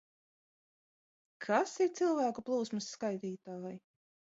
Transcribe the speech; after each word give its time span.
Kas 1.47 1.75
ir 1.87 1.95
cilvēku 2.03 2.49
plūsmas 2.51 2.93
skaitītāji? 2.99 3.77